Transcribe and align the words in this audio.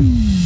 Mm-hmm. 0.00 0.39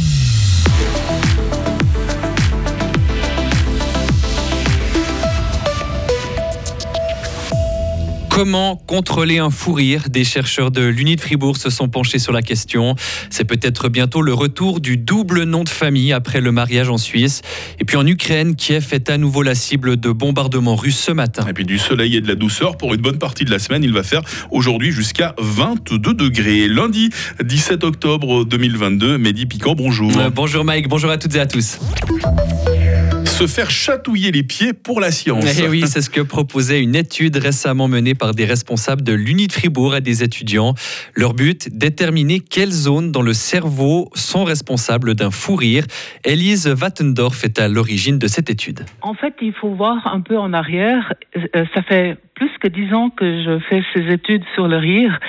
Comment 8.35 8.75
contrôler 8.75 9.37
un 9.37 9.49
fou 9.49 9.71
rire? 9.71 10.09
Des 10.09 10.25
chercheurs 10.25 10.69
de 10.69 10.81
l'Uni 10.81 11.15
de 11.15 11.21
Fribourg 11.21 11.55
se 11.55 11.69
sont 11.69 11.87
penchés 11.87 12.19
sur 12.19 12.33
la 12.33 12.41
question. 12.41 12.97
C'est 13.29 13.45
peut-être 13.45 13.87
bientôt 13.87 14.21
le 14.21 14.33
retour 14.33 14.81
du 14.81 14.97
double 14.97 15.43
nom 15.43 15.63
de 15.63 15.69
famille 15.69 16.11
après 16.11 16.41
le 16.41 16.51
mariage 16.51 16.89
en 16.89 16.97
Suisse. 16.97 17.43
Et 17.79 17.85
puis 17.85 17.95
en 17.95 18.05
Ukraine, 18.05 18.57
Kiev 18.57 18.89
est 18.91 19.09
à 19.09 19.17
nouveau 19.17 19.41
la 19.41 19.55
cible 19.55 19.95
de 19.95 20.11
bombardements 20.11 20.75
russes 20.75 20.99
ce 20.99 21.13
matin. 21.13 21.45
Et 21.47 21.53
puis 21.53 21.63
du 21.63 21.77
soleil 21.77 22.17
et 22.17 22.19
de 22.19 22.27
la 22.27 22.35
douceur 22.35 22.75
pour 22.75 22.93
une 22.93 22.99
bonne 22.99 23.19
partie 23.19 23.45
de 23.45 23.51
la 23.51 23.59
semaine. 23.59 23.85
Il 23.85 23.93
va 23.93 24.03
faire 24.03 24.21
aujourd'hui 24.51 24.91
jusqu'à 24.91 25.33
22 25.37 26.13
degrés. 26.13 26.67
Lundi 26.67 27.11
17 27.41 27.85
octobre 27.85 28.43
2022, 28.43 29.17
Mehdi 29.17 29.45
Piquant, 29.45 29.75
bonjour. 29.75 30.11
Euh, 30.17 30.29
bonjour 30.29 30.65
Mike, 30.65 30.89
bonjour 30.89 31.09
à 31.09 31.17
toutes 31.17 31.35
et 31.35 31.39
à 31.39 31.45
tous 31.45 31.79
se 33.35 33.47
faire 33.47 33.69
chatouiller 33.69 34.31
les 34.31 34.43
pieds 34.43 34.71
pour 34.71 35.01
la 35.01 35.11
science. 35.11 35.59
Eh 35.61 35.67
oui, 35.67 35.83
c'est 35.87 35.99
ce 35.99 36.09
que 36.09 36.21
proposait 36.21 36.81
une 36.81 36.95
étude 36.95 37.35
récemment 37.35 37.89
menée 37.89 38.15
par 38.15 38.33
des 38.33 38.45
responsables 38.45 39.01
de 39.01 39.11
l'Uni 39.11 39.47
de 39.47 39.51
Fribourg 39.51 39.93
à 39.93 39.99
des 39.99 40.23
étudiants. 40.23 40.73
Leur 41.15 41.33
but, 41.33 41.67
déterminer 41.69 42.39
quelles 42.39 42.71
zones 42.71 43.11
dans 43.11 43.21
le 43.21 43.33
cerveau 43.33 44.09
sont 44.13 44.45
responsables 44.45 45.15
d'un 45.15 45.31
fou 45.31 45.57
rire. 45.57 45.83
Elise 46.23 46.73
Wattendorf 46.81 47.43
est 47.43 47.59
à 47.59 47.67
l'origine 47.67 48.19
de 48.19 48.27
cette 48.27 48.49
étude. 48.49 48.85
En 49.01 49.13
fait, 49.13 49.33
il 49.41 49.51
faut 49.51 49.75
voir 49.75 50.07
un 50.07 50.21
peu 50.21 50.37
en 50.37 50.53
arrière. 50.53 51.11
Euh, 51.35 51.65
ça 51.73 51.81
fait 51.81 52.17
plus 52.35 52.51
que 52.59 52.67
dix 52.67 52.93
ans 52.93 53.09
que 53.09 53.43
je 53.43 53.59
fais 53.69 53.81
ces 53.93 54.11
études 54.11 54.43
sur 54.53 54.67
le 54.67 54.77
rire. 54.77 55.19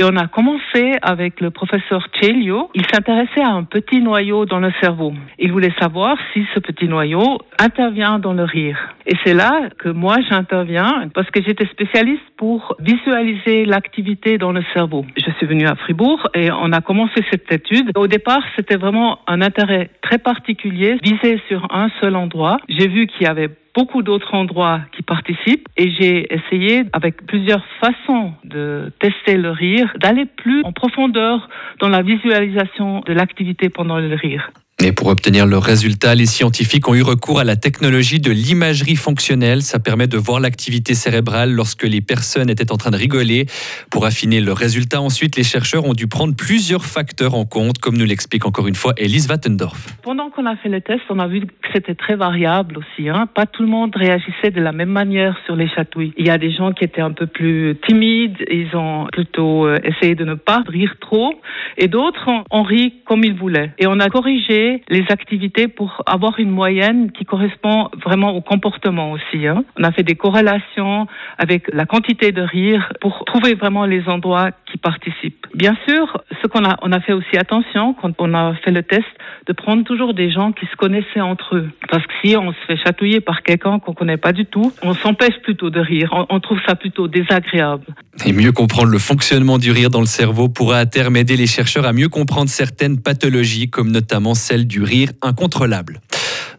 Et 0.00 0.04
on 0.04 0.16
a 0.16 0.26
commencé 0.26 0.94
avec 1.02 1.40
le 1.40 1.50
professeur 1.50 2.06
Celio. 2.20 2.70
Il 2.74 2.86
s'intéressait 2.86 3.42
à 3.42 3.50
un 3.50 3.64
petit 3.64 4.00
noyau 4.00 4.46
dans 4.46 4.60
le 4.60 4.72
cerveau. 4.80 5.12
Il 5.38 5.52
voulait 5.52 5.74
savoir 5.80 6.16
si 6.32 6.46
ce 6.54 6.60
petit 6.60 6.88
noyau 6.88 7.38
intervient 7.58 8.18
dans 8.18 8.32
le 8.32 8.44
rire. 8.44 8.78
Et 9.06 9.14
c'est 9.24 9.34
là 9.34 9.68
que 9.78 9.88
moi 9.88 10.16
j'interviens 10.30 11.08
parce 11.14 11.30
que 11.30 11.42
j'étais 11.42 11.66
spécialiste 11.66 12.22
pour 12.36 12.76
visualiser 12.78 13.64
l'activité 13.64 14.38
dans 14.38 14.52
le 14.52 14.62
cerveau. 14.72 15.04
Je 15.16 15.30
suis 15.32 15.46
venue 15.46 15.66
à 15.66 15.74
Fribourg 15.74 16.28
et 16.34 16.50
on 16.50 16.72
a 16.72 16.80
commencé 16.80 17.22
cette 17.30 17.50
étude. 17.52 17.90
Au 17.96 18.06
départ, 18.06 18.42
c'était 18.56 18.76
vraiment 18.76 19.18
un 19.26 19.40
intérêt 19.42 19.90
très 20.02 20.18
particulier, 20.18 20.98
visé 21.02 21.40
sur 21.48 21.66
un 21.70 21.90
seul 22.00 22.16
endroit. 22.16 22.58
J'ai 22.68 22.88
vu 22.88 23.06
qu'il 23.06 23.26
y 23.26 23.30
avait 23.30 23.50
beaucoup 23.74 24.02
d'autres 24.02 24.34
endroits 24.34 24.80
qui 24.94 25.02
participent 25.02 25.68
et 25.76 25.90
j'ai 25.90 26.32
essayé 26.32 26.84
avec 26.92 27.26
plusieurs 27.26 27.64
façons 27.80 28.32
de 28.44 28.92
tester 29.00 29.36
le 29.36 29.50
rire, 29.50 29.92
d'aller 30.00 30.26
plus 30.26 30.62
en 30.64 30.72
profondeur 30.72 31.48
dans 31.80 31.88
la 31.88 32.02
visualisation 32.02 33.00
de 33.00 33.12
l'activité 33.12 33.68
pendant 33.68 33.98
le 33.98 34.14
rire. 34.14 34.50
Et 34.84 34.90
pour 34.90 35.06
obtenir 35.06 35.46
le 35.46 35.58
résultat, 35.58 36.16
les 36.16 36.26
scientifiques 36.26 36.88
ont 36.88 36.94
eu 36.96 37.02
recours 37.02 37.38
à 37.38 37.44
la 37.44 37.54
technologie 37.54 38.18
de 38.18 38.32
l'imagerie 38.32 38.96
fonctionnelle. 38.96 39.62
Ça 39.62 39.78
permet 39.78 40.08
de 40.08 40.16
voir 40.16 40.40
l'activité 40.40 40.94
cérébrale 40.94 41.52
lorsque 41.52 41.84
les 41.84 42.00
personnes 42.00 42.50
étaient 42.50 42.72
en 42.72 42.76
train 42.76 42.90
de 42.90 42.96
rigoler. 42.96 43.46
Pour 43.92 44.06
affiner 44.06 44.40
le 44.40 44.52
résultat, 44.52 45.00
ensuite, 45.00 45.36
les 45.36 45.44
chercheurs 45.44 45.86
ont 45.86 45.92
dû 45.92 46.08
prendre 46.08 46.34
plusieurs 46.34 46.84
facteurs 46.84 47.36
en 47.36 47.44
compte, 47.44 47.78
comme 47.78 47.96
nous 47.96 48.04
l'explique 48.04 48.44
encore 48.44 48.66
une 48.66 48.74
fois 48.74 48.92
Elise 48.96 49.28
Wattendorf. 49.28 49.86
Pendant 50.02 50.30
qu'on 50.30 50.46
a 50.46 50.56
fait 50.56 50.68
le 50.68 50.80
test, 50.80 51.02
on 51.10 51.20
a 51.20 51.28
vu 51.28 51.42
que 51.42 51.46
c'était 51.72 51.94
très 51.94 52.16
variable 52.16 52.78
aussi. 52.78 53.08
Hein. 53.08 53.28
Pas 53.32 53.46
tout 53.46 53.62
le 53.62 53.68
monde 53.68 53.94
réagissait 53.94 54.50
de 54.50 54.60
la 54.60 54.72
même 54.72 54.90
manière 54.90 55.38
sur 55.46 55.54
les 55.54 55.68
chatouilles. 55.68 56.12
Il 56.16 56.26
y 56.26 56.30
a 56.30 56.38
des 56.38 56.50
gens 56.50 56.72
qui 56.72 56.82
étaient 56.82 57.00
un 57.00 57.12
peu 57.12 57.28
plus 57.28 57.76
timides, 57.86 58.36
ils 58.50 58.74
ont 58.74 59.06
plutôt 59.12 59.64
euh, 59.64 59.78
essayé 59.84 60.16
de 60.16 60.24
ne 60.24 60.34
pas 60.34 60.64
rire 60.66 60.96
trop, 61.00 61.34
et 61.78 61.86
d'autres 61.86 62.28
ont 62.50 62.62
ri 62.64 62.94
comme 63.04 63.22
ils 63.22 63.34
voulaient. 63.34 63.70
Et 63.78 63.86
on 63.86 64.00
a 64.00 64.08
corrigé 64.08 64.71
les 64.88 65.04
activités 65.10 65.68
pour 65.68 66.02
avoir 66.06 66.38
une 66.38 66.50
moyenne 66.50 67.12
qui 67.12 67.24
correspond 67.24 67.88
vraiment 68.04 68.34
au 68.34 68.40
comportement 68.40 69.12
aussi. 69.12 69.46
Hein. 69.46 69.64
On 69.78 69.84
a 69.84 69.92
fait 69.92 70.02
des 70.02 70.14
corrélations 70.14 71.06
avec 71.38 71.72
la 71.72 71.86
quantité 71.86 72.32
de 72.32 72.42
rire 72.42 72.92
pour 73.00 73.24
trouver 73.24 73.54
vraiment 73.54 73.86
les 73.86 74.08
endroits 74.08 74.50
qui 74.70 74.78
participent. 74.78 75.31
Bien 75.62 75.76
sûr, 75.86 76.20
ce 76.42 76.48
qu'on 76.48 76.64
a, 76.64 76.76
on 76.82 76.90
a 76.90 76.98
fait 76.98 77.12
aussi 77.12 77.36
attention 77.38 77.94
quand 77.94 78.10
on 78.18 78.34
a 78.34 78.52
fait 78.64 78.72
le 78.72 78.82
test 78.82 79.06
de 79.46 79.52
prendre 79.52 79.84
toujours 79.84 80.12
des 80.12 80.28
gens 80.28 80.50
qui 80.50 80.66
se 80.66 80.74
connaissaient 80.74 81.20
entre 81.20 81.54
eux. 81.54 81.70
Parce 81.88 82.04
que 82.04 82.12
si 82.20 82.36
on 82.36 82.50
se 82.50 82.58
fait 82.66 82.76
chatouiller 82.76 83.20
par 83.20 83.44
quelqu'un 83.44 83.78
qu'on 83.78 83.94
connaît 83.94 84.16
pas 84.16 84.32
du 84.32 84.44
tout, 84.44 84.72
on 84.82 84.92
s'empêche 84.92 85.38
plutôt 85.44 85.70
de 85.70 85.78
rire. 85.78 86.10
On, 86.10 86.26
on 86.30 86.40
trouve 86.40 86.58
ça 86.66 86.74
plutôt 86.74 87.06
désagréable. 87.06 87.84
Et 88.26 88.32
mieux 88.32 88.50
comprendre 88.50 88.88
le 88.88 88.98
fonctionnement 88.98 89.58
du 89.58 89.70
rire 89.70 89.88
dans 89.88 90.00
le 90.00 90.06
cerveau 90.06 90.48
pourra 90.48 90.78
à 90.78 90.86
terme 90.86 91.16
aider 91.16 91.36
les 91.36 91.46
chercheurs 91.46 91.86
à 91.86 91.92
mieux 91.92 92.08
comprendre 92.08 92.50
certaines 92.50 93.00
pathologies, 93.00 93.70
comme 93.70 93.92
notamment 93.92 94.34
celle 94.34 94.66
du 94.66 94.82
rire 94.82 95.10
incontrôlable. 95.22 96.00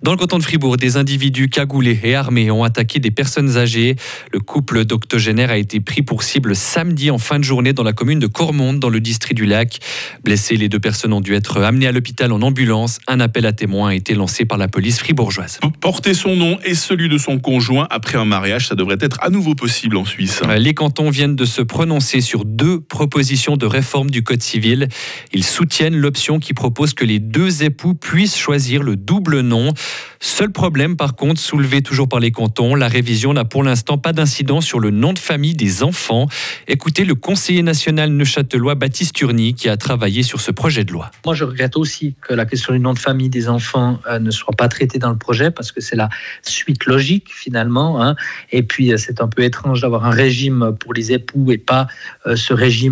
Dans 0.04 0.12
le 0.12 0.18
canton 0.18 0.38
de 0.38 0.44
Fribourg, 0.44 0.76
des 0.76 0.98
individus 0.98 1.48
cagoulés 1.48 1.98
et 2.04 2.14
armés 2.14 2.52
ont 2.52 2.66
attaqué 2.66 3.00
des 3.00 3.10
personnes 3.10 3.56
âgées. 3.56 3.96
Le 4.34 4.42
couple 4.42 4.84
d'octogénaires 4.84 5.50
a 5.50 5.56
été 5.56 5.80
pris 5.80 6.02
pour 6.02 6.24
cible 6.24 6.58
samedi 6.58 7.10
en 7.10 7.18
fin 7.18 7.40
de 7.40 7.46
journée 7.46 7.72
dans 7.72 7.84
la 7.84 7.94
commune 7.94 8.20
de 8.20 8.28
Cormonde, 8.28 8.80
dans 8.80 8.90
le 8.90 9.00
district 9.00 9.38
du 9.38 9.46
Lac. 9.46 9.80
Blessés, 10.26 10.58
les 10.58 10.68
deux 10.68 10.82
personnes 10.82 11.14
ont 11.14 11.22
dû 11.22 11.34
être 11.36 11.62
amenées 11.62 11.88
à 11.88 11.94
l'hôpital 11.94 12.34
en 12.34 12.42
ambulance. 12.42 13.00
Un 13.08 13.22
appel 13.22 13.46
à 13.46 13.54
témoins 13.54 13.92
a 13.92 13.94
été 13.96 14.14
lancé 14.14 14.44
par 14.44 14.58
la 14.58 14.68
police 14.68 15.00
fribourgeoise. 15.00 15.62
Porter 15.80 16.14
son 16.14 16.36
nom 16.36 16.60
et 16.66 16.76
celui 16.76 17.08
de 17.08 17.18
son 17.18 17.40
conjoint 17.40 17.88
après 17.90 18.18
un 18.18 18.26
mariage, 18.26 18.68
ça 18.68 18.76
devrait 18.76 18.98
être 19.00 19.20
à 19.22 19.30
nouveau 19.30 19.56
possible 19.56 19.96
en 19.96 20.04
Suisse. 20.04 20.42
Les 20.58 20.74
cantons 20.74 21.12
viennent 21.12 21.38
de 21.38 21.46
se 21.46 21.62
prononcer 21.62 22.20
sur 22.20 22.44
deux 22.44 22.82
propositions 22.82 23.56
de 23.56 23.66
réforme 23.66 24.10
du 24.10 24.22
Code 24.22 24.44
civil. 24.44 24.90
Ils 25.32 25.46
soutiennent 25.46 25.96
l'option 25.96 26.40
qui 26.40 26.54
propose 26.54 26.94
que 26.94 27.06
les 27.06 27.20
deux 27.20 27.64
époux 27.64 27.94
puissent 27.94 28.38
choisir 28.38 28.84
le 28.84 28.98
double 28.98 29.40
nom. 29.40 29.74
Seul 30.20 30.52
problème, 30.52 30.96
par 30.96 31.16
contre, 31.16 31.42
soulevé 31.42 31.82
toujours 31.82 32.08
par 32.08 32.20
les 32.22 32.32
cantons, 32.32 32.76
la 32.76 32.88
révision 32.88 33.34
n'a 33.34 33.44
pour 33.44 33.62
l'instant 33.62 33.98
pas 33.98 34.14
d'incidence 34.14 34.66
sur 34.66 34.80
le 34.80 34.90
nom 34.90 35.12
de 35.12 35.20
famille 35.20 35.54
des 35.54 35.84
enfants. 35.84 36.28
Écoutez 36.68 37.04
le 37.04 37.14
conseiller 37.14 37.62
national 37.62 38.10
neuchâtelois 38.12 38.76
Baptiste 38.76 39.16
Turny 39.16 39.54
qui 39.54 39.68
a 39.68 39.78
travaillé 39.78 40.24
sur 40.24 40.40
ce 40.40 40.52
projet 40.52 40.86
de 40.86 40.92
loi. 40.92 41.12
Moi, 41.26 41.36
je 41.36 41.44
regrette 41.44 41.76
aussi 41.76 42.16
que 42.22 42.34
la 42.34 42.46
question 42.46 42.74
du 42.74 42.80
nom 42.80 42.94
de 42.94 43.00
famille 43.00 43.30
des 43.30 43.50
enfants 43.50 44.00
euh, 44.08 44.20
ne 44.20 44.32
soit 44.32 44.56
pas 44.56 44.68
traitée 44.70 44.98
dans 44.98 45.10
le 45.10 45.18
projet 45.18 45.52
parce 45.52 45.72
que 45.72 45.82
c'est 45.82 45.96
la 45.96 46.10
suite 46.42 46.86
logique 46.86 47.30
finalement. 47.34 48.02
Hein. 48.02 48.16
Et 48.52 48.64
puis, 48.64 48.94
euh, 48.94 48.98
c'est 48.98 49.22
un 49.22 49.28
peu 49.28 49.44
étrange 49.44 49.82
d'avoir 49.82 50.06
un 50.06 50.12
régime 50.12 50.76
pour 50.80 50.94
les 50.94 51.12
époux 51.12 51.52
et 51.52 51.58
pas 51.58 51.88
euh, 52.26 52.36
ce 52.36 52.54
régime 52.54 52.84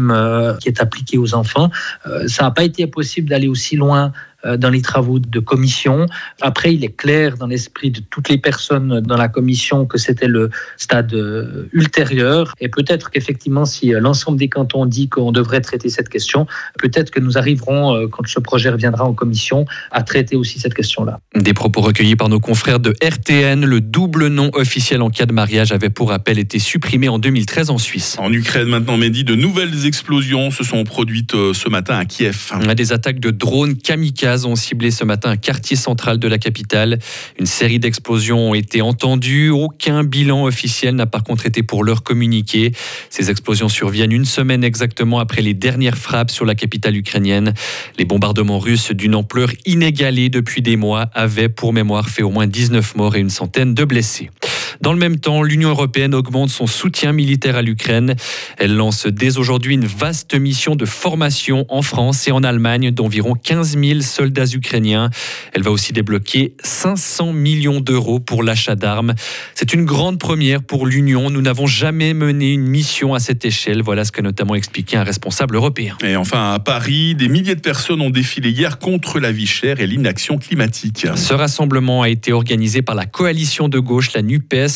qui 0.60 0.68
est 0.68 0.82
appliqué 0.82 1.18
aux 1.18 1.34
enfants. 1.34 1.70
ça 2.28 2.44
n'a 2.44 2.52
pas 2.52 2.64
été 2.64 2.88
possible 2.88 3.30
d'aller 3.30 3.48
aussi 3.48 3.76
loin 3.76 4.12
dans 4.58 4.70
les 4.70 4.82
travaux 4.82 5.20
de 5.20 5.40
commission. 5.40 6.08
Après, 6.42 6.74
il 6.74 6.84
est 6.84 6.90
clair 6.92 7.38
dans 7.38 7.48
l'esprit 7.48 7.92
de 7.92 8.02
toutes 8.10 8.30
les 8.30 8.38
personnes 8.38 9.02
dans 9.02 9.18
la 9.18 9.28
commission 9.28 9.86
que 9.86 9.98
c'était 9.98 10.28
le 10.28 10.50
stade 10.78 11.14
euh, 11.14 11.70
ultérieur. 11.74 12.54
Et 12.60 12.70
peut-être 12.70 13.10
qu'effectivement, 13.10 13.66
si 13.66 13.94
euh, 13.94 14.00
l'ensemble 14.00 14.38
des 14.38 14.50
cantons 14.50 14.86
dit 14.86 15.10
qu'on 15.10 15.32
devrait 15.32 15.62
traiter 15.62 15.90
cette 15.90 16.10
question, 16.10 16.46
peut-être 16.80 17.12
que 17.12 17.20
nous 17.20 17.38
arriverons, 17.38 18.08
quand 18.10 18.28
ce 18.28 18.40
projet 18.40 18.70
reviendra 18.70 19.06
en 19.06 19.14
commission, 19.14 19.66
à 19.92 20.04
traiter 20.04 20.36
aussi 20.36 20.60
cette 20.60 20.74
question-là. 20.74 21.20
Des 21.36 21.54
propos 21.54 21.82
recueillis 21.82 22.16
par 22.16 22.30
nos 22.30 22.40
confrères 22.40 22.80
de 22.80 22.94
RTN. 23.04 23.66
Le 23.66 23.82
double 23.82 24.28
nom 24.28 24.50
officiel 24.54 25.02
en 25.02 25.10
cas 25.10 25.26
de 25.26 25.34
mariage 25.34 25.72
avait 25.72 25.90
pour 25.90 26.10
rappel 26.10 26.40
été 26.40 26.60
supprimé 26.60 27.10
en 27.10 27.20
2013 27.20 27.70
en 27.70 27.78
Suisse. 27.78 28.16
En 28.20 28.32
Ukraine, 28.32 28.68
maintenant, 28.68 28.98
Mehdi, 28.98 29.24
de 29.24 29.36
nouvelles 29.36 29.86
explosions 29.86 30.52
se 30.52 30.64
sont 30.64 30.84
produites 30.84 31.32
ce 31.32 31.70
matin 31.70 31.98
à 31.98 32.06
Kiev. 32.06 32.52
Des 32.76 32.94
attaques 32.94 33.20
de 33.20 33.32
drones 33.32 33.76
kamikazes 33.76 34.46
ont 34.46 34.56
ciblé 34.56 34.92
ce 34.92 35.04
matin 35.04 35.32
un 35.32 35.38
quartier 35.38 35.76
central 35.76 36.20
de 36.20 36.28
la 36.28 36.38
capitale. 36.38 36.81
Une 37.40 37.46
série 37.46 37.80
d'explosions 37.80 38.52
ont 38.52 38.54
été 38.54 38.82
entendues. 38.82 39.50
Aucun 39.50 40.04
bilan 40.04 40.46
officiel 40.46 40.96
n'a 40.96 41.06
par 41.06 41.24
contre 41.24 41.46
été 41.46 41.64
pour 41.64 41.84
l'heure 41.84 42.04
communiqué. 42.04 42.72
Ces 43.10 43.30
explosions 43.30 43.70
surviennent 43.70 44.12
une 44.12 44.26
semaine 44.26 44.64
exactement 44.64 45.20
après 45.20 45.42
les 45.42 45.54
dernières 45.54 45.98
frappes 45.98 46.32
sur 46.32 46.46
la 46.46 46.56
capitale 46.56 46.96
ukrainienne. 46.96 47.54
Les 47.98 48.06
bombardements 48.06 48.60
russes 48.60 48.92
d'une 48.92 49.16
ampleur 49.16 49.52
inégalée 49.66 50.30
depuis 50.30 50.62
des 50.62 50.76
mois 50.76 51.10
avaient 51.14 51.50
pour 51.50 51.74
mémoire 51.74 52.10
fait 52.10 52.24
au 52.24 52.30
moins 52.30 52.48
19 52.48 52.96
morts 52.96 53.16
et 53.16 53.20
une 53.20 53.30
centaine 53.30 53.74
de 53.74 53.84
blessés. 53.84 54.30
Dans 54.82 54.94
le 54.94 55.00
même 55.00 55.20
temps, 55.20 55.44
l'Union 55.44 55.70
européenne 55.70 56.16
augmente 56.16 56.50
son 56.50 56.66
soutien 56.66 57.14
militaire 57.14 57.56
à 57.56 57.62
l'Ukraine. 57.62 58.16
Elle 58.58 58.76
lance 58.76 59.06
dès 59.06 59.38
aujourd'hui 59.38 59.76
une 59.76 59.86
vaste 59.86 60.34
mission 60.34 60.76
de 60.76 60.86
formation 60.86 61.68
en 61.70 61.84
France 61.84 62.28
et 62.28 62.32
en 62.32 62.42
Allemagne 62.42 62.90
d'environ 62.90 63.36
15 63.36 63.78
000 63.78 64.02
soldats 64.02 64.48
ukrainiens. 64.52 65.12
Elle 65.54 65.62
va 65.62 65.70
aussi 65.70 65.94
débloquer 65.94 66.56
500 66.64 67.32
millions 67.32 67.80
d'euros 67.80 68.20
pour 68.20 68.42
l'achat 68.42 68.76
d'armes. 68.76 69.14
C'est 69.54 69.74
une 69.74 69.86
grande 69.86 70.20
première 70.20 70.64
pour 70.64 70.88
l'Union. 70.88 71.30
Nous 71.30 71.44
n'avons 71.44 71.68
jamais 71.68 72.16
mené 72.16 72.52
une 72.52 72.66
mission 72.66 73.14
à 73.14 73.20
cette 73.20 73.46
échelle. 73.46 73.84
Voilà 73.84 74.04
ce 74.04 74.12
qu'a 74.12 74.24
notamment 74.24 74.56
expliqué 74.56 74.98
un 74.98 75.04
responsable 75.04 75.58
européen. 75.58 75.96
Et 76.04 76.16
enfin, 76.16 76.54
à 76.54 76.60
Paris, 76.60 77.14
des 77.14 77.28
milliers 77.28 77.56
de 77.56 77.62
personnes 77.62 78.02
ont 78.02 78.10
défilé 78.10 78.50
hier 78.50 78.80
contre 78.80 79.20
la 79.20 79.32
vie 79.32 79.46
chère 79.46 79.80
et 79.80 79.86
l'inaction 79.86 80.40
climatique. 80.40 81.06
Ce 81.16 81.36
rassemblement 81.36 82.02
a 82.02 82.10
été 82.10 82.34
organisé 82.34 82.82
par 82.82 82.96
la 82.96 83.06
coalition 83.06 83.70
de 83.70 83.78
gauche, 83.78 84.14
la 84.14 84.24
NUPES, 84.24 84.71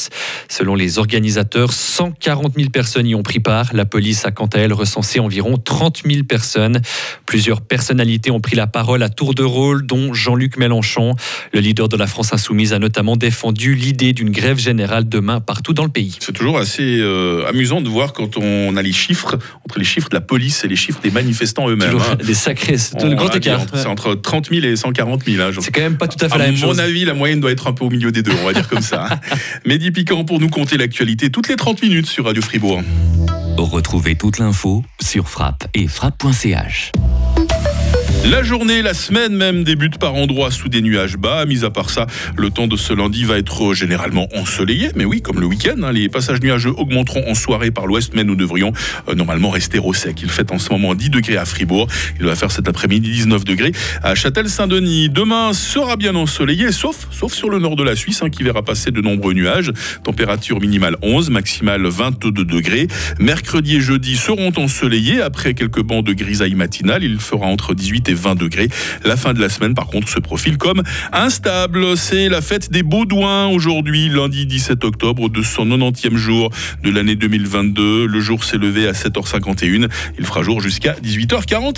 Selon 0.50 0.76
les 0.76 1.00
organisateurs, 1.00 1.74
140 1.74 2.54
000 2.56 2.70
personnes 2.70 3.08
y 3.08 3.16
ont 3.16 3.24
pris 3.24 3.40
part. 3.40 3.70
La 3.74 3.86
police 3.86 4.26
a 4.26 4.32
quant 4.32 4.48
à 4.48 4.60
elle 4.60 4.74
recensé 4.74 5.20
environ 5.20 5.58
30 5.58 6.04
000 6.06 6.24
personnes. 6.24 6.82
Plusieurs 7.26 7.62
personnalités 7.62 8.32
ont 8.32 8.42
pris 8.42 8.56
la 8.56 8.68
parole 8.68 9.04
à 9.04 9.10
tour 9.10 9.34
de 9.34 9.44
rôle, 9.44 9.86
dont 9.86 10.14
Jean-Luc 10.14 10.58
Mélenchon. 10.58 11.16
Le 11.54 11.60
leader 11.60 11.90
de 11.90 11.98
la 11.98 12.08
France 12.08 12.34
insoumise 12.34 12.74
a 12.74 12.80
notamment 12.80 13.16
défendu 13.16 13.76
l'idée 13.76 14.14
d'une 14.14 14.32
grève 14.32 14.58
générale 14.58 15.08
demain 15.08 15.40
partout 15.40 15.74
dans 15.74 15.84
le 15.84 15.90
pays. 15.90 16.18
C'est 16.20 16.34
toujours 16.34 16.58
assez 16.58 17.00
euh, 17.00 17.46
amusant 17.48 17.82
de 17.82 17.90
voir 17.90 18.14
quand 18.14 18.38
on 18.38 18.76
a 18.78 18.82
les 18.82 18.94
chiffres, 18.94 19.38
entre 19.66 19.80
les 19.80 19.86
chiffres 19.86 20.10
de 20.10 20.16
la 20.16 20.22
police 20.22 20.64
et 20.64 20.68
les 20.68 20.76
chiffres 20.76 21.00
des 21.02 21.12
manifestants 21.12 21.70
eux-mêmes. 21.70 21.98
Hein. 21.98 22.16
Des 22.24 22.34
sacrés, 22.34 22.78
c'est 22.78 23.02
le 23.04 23.16
grand 23.16 23.34
écart. 23.36 23.66
C'est 23.74 23.88
entre 23.88 24.16
30 24.16 24.50
000 24.50 24.66
et 24.66 24.76
140 24.76 25.24
000. 25.26 25.42
Hein, 25.42 25.52
c'est 25.60 25.72
quand 25.72 25.82
même 25.82 25.98
pas 25.98 26.08
tout 26.08 26.24
à 26.24 26.30
fait 26.30 26.38
la 26.38 26.46
même 26.46 26.58
chose. 26.58 26.80
À 26.80 26.84
mon 26.84 26.90
avis, 26.90 27.06
la 27.06 27.14
moyenne 27.14 27.40
doit 27.40 27.52
être 27.52 27.68
un 27.68 27.74
peu 27.74 27.86
au 27.86 27.90
milieu 27.90 28.12
des 28.12 28.22
deux, 28.22 28.34
on 28.42 28.46
va 28.46 28.54
dire 28.54 28.68
comme 28.68 28.82
ça. 28.82 29.08
Hein. 29.12 29.20
Piquant 29.92 30.26
pour 30.26 30.40
nous 30.40 30.50
compter 30.50 30.78
l'actualité 30.78 31.30
toutes 31.30 31.48
les 31.48 31.56
30 31.56 31.82
minutes 31.82 32.08
sur 32.08 32.26
Radio 32.26 32.42
Fribourg. 32.42 32.82
Retrouvez 33.58 34.16
toute 34.16 34.40
l'info 34.40 34.84
sur 35.02 35.30
frappe 35.30 35.68
et 35.74 35.88
frappe.ch. 35.88 36.92
La 38.24 38.42
journée, 38.42 38.82
la 38.82 38.94
semaine 38.94 39.36
même 39.36 39.64
débute 39.64 40.00
par 40.00 40.16
endroits 40.16 40.50
sous 40.50 40.68
des 40.68 40.82
nuages 40.82 41.16
bas. 41.18 41.46
Mis 41.46 41.64
à 41.64 41.70
part 41.70 41.90
ça, 41.90 42.08
le 42.36 42.50
temps 42.50 42.66
de 42.66 42.76
ce 42.76 42.92
lundi 42.92 43.24
va 43.24 43.38
être 43.38 43.74
généralement 43.74 44.28
ensoleillé. 44.36 44.90
Mais 44.96 45.06
oui, 45.06 45.22
comme 45.22 45.40
le 45.40 45.46
week-end, 45.46 45.76
hein, 45.84 45.92
les 45.92 46.10
passages 46.10 46.42
nuageux 46.42 46.74
augmenteront 46.76 47.24
en 47.30 47.36
soirée 47.36 47.70
par 47.70 47.86
l'ouest, 47.86 48.14
mais 48.16 48.24
nous 48.24 48.36
devrions 48.36 48.74
euh, 49.10 49.14
normalement 49.14 49.52
rester 49.52 49.78
au 49.78 49.94
sec. 49.94 50.22
Il 50.24 50.30
fait 50.30 50.52
en 50.52 50.58
ce 50.58 50.72
moment 50.72 50.96
10 50.96 51.12
degrés 51.12 51.38
à 51.38 51.46
Fribourg. 51.46 51.88
Il 52.20 52.26
va 52.26 52.36
faire 52.36 52.52
cet 52.52 52.68
après-midi 52.68 53.12
19 53.12 53.46
degrés 53.46 53.74
à 54.02 54.16
Châtel-Saint-Denis. 54.16 55.10
Demain 55.10 55.54
sera 55.54 55.96
bien 55.96 56.16
ensoleillé, 56.16 56.72
sauf, 56.72 57.08
sauf 57.12 57.32
sur 57.32 57.52
le 57.52 57.60
nord 57.60 57.76
de 57.76 57.84
la 57.84 57.96
Suisse, 57.96 58.24
hein, 58.24 58.30
qui 58.30 58.42
verra 58.42 58.64
passer 58.64 58.90
de 58.90 59.02
nombreux 59.02 59.34
nuages. 59.34 59.72
Température 60.04 60.60
minimale 60.60 60.98
11, 61.04 61.30
maximale 61.30 61.86
22 61.86 62.44
degrés. 62.44 62.88
Mercredi 63.20 63.76
et 63.76 63.82
jeudi 63.82 64.16
seront 64.18 64.52
ensoleillés 64.58 65.22
après 65.22 65.54
quelques 65.54 65.84
bancs 65.84 66.04
de 66.04 66.14
grisaille 66.14 66.56
matinale. 66.56 67.04
Il 67.04 67.20
fera 67.20 67.46
entre 67.46 67.76
18 67.76 68.10
et 68.10 68.15
20 68.16 68.36
degrés. 68.36 68.70
La 69.04 69.18
fin 69.18 69.34
de 69.34 69.40
la 69.40 69.50
semaine, 69.50 69.74
par 69.74 69.88
contre, 69.88 70.10
se 70.10 70.20
profile 70.20 70.58
comme 70.58 70.82
instable. 71.12 71.98
C'est 71.98 72.30
la 72.30 72.42
fête 72.42 72.72
des 72.72 72.84
Baudouins 72.84 73.48
aujourd'hui, 73.48 74.10
lundi 74.10 74.46
17 74.46 74.84
octobre, 74.84 75.30
de 75.30 75.42
son 75.42 75.66
90e 75.66 76.16
jour 76.16 76.52
de 76.84 76.90
l'année 76.90 77.16
2022. 77.16 78.06
Le 78.06 78.20
jour 78.20 78.44
s'est 78.44 78.58
levé 78.58 78.88
à 78.88 78.94
7h51. 78.94 79.90
Il 80.18 80.26
fera 80.26 80.44
jour 80.44 80.62
jusqu'à 80.62 80.94
18h40. 80.94 81.74